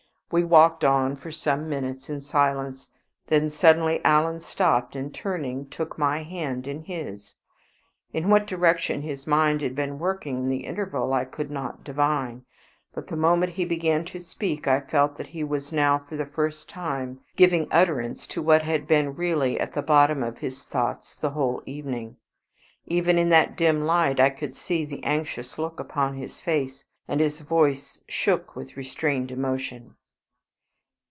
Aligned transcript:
We 0.33 0.45
walked 0.45 0.85
on 0.85 1.17
for 1.17 1.29
some 1.29 1.67
minutes 1.67 2.09
in 2.09 2.21
silence. 2.21 2.87
Then 3.27 3.49
suddenly 3.49 3.99
Alan 4.05 4.39
stopped, 4.39 4.95
and 4.95 5.13
turning, 5.13 5.67
took 5.67 5.97
my 5.97 6.23
hand 6.23 6.67
in 6.67 6.85
his. 6.85 7.35
In 8.13 8.29
what 8.29 8.47
direction 8.47 9.01
his 9.01 9.27
mind 9.27 9.61
had 9.61 9.75
been 9.75 9.99
working 9.99 10.37
in 10.37 10.47
the 10.47 10.63
interval 10.65 11.11
I 11.11 11.25
could 11.25 11.51
not 11.51 11.83
divine; 11.83 12.45
but 12.93 13.07
the 13.07 13.17
moment 13.17 13.51
he 13.51 13.65
began 13.65 14.05
to 14.05 14.21
speak 14.21 14.69
I 14.69 14.79
felt 14.79 15.17
that 15.17 15.27
he 15.27 15.43
was 15.43 15.73
now 15.73 15.97
for 15.99 16.15
the 16.15 16.25
first 16.25 16.69
time 16.69 17.19
giving 17.35 17.67
utterance 17.69 18.25
to 18.27 18.41
what 18.41 18.61
had 18.61 18.87
been 18.87 19.13
really 19.17 19.59
at 19.59 19.73
the 19.73 19.81
bottom 19.83 20.23
of 20.23 20.37
his 20.37 20.63
thoughts 20.63 21.13
the 21.17 21.31
whole 21.31 21.61
evening. 21.65 22.15
Even 22.85 23.17
in 23.17 23.27
that 23.31 23.57
dim 23.57 23.83
light 23.83 24.17
I 24.21 24.29
could 24.29 24.55
see 24.55 24.85
the 24.85 25.03
anxious 25.03 25.57
look 25.59 25.77
upon 25.77 26.15
his 26.15 26.39
face, 26.39 26.85
and 27.05 27.19
his 27.19 27.41
voice 27.41 28.01
shook 28.07 28.55
with 28.55 28.77
restrained 28.77 29.29
emotion. 29.29 29.95